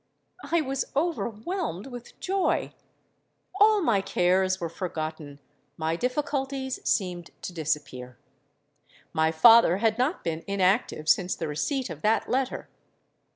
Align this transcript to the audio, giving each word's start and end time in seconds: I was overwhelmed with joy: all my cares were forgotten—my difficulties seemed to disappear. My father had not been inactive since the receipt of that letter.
I 0.51 0.61
was 0.61 0.85
overwhelmed 0.95 1.85
with 1.85 2.19
joy: 2.19 2.73
all 3.59 3.81
my 3.83 4.01
cares 4.01 4.59
were 4.59 4.67
forgotten—my 4.67 5.95
difficulties 5.95 6.79
seemed 6.83 7.29
to 7.43 7.53
disappear. 7.53 8.17
My 9.13 9.31
father 9.31 9.77
had 9.77 9.99
not 9.99 10.23
been 10.23 10.43
inactive 10.47 11.07
since 11.07 11.35
the 11.35 11.47
receipt 11.47 11.91
of 11.91 12.01
that 12.01 12.27
letter. 12.27 12.67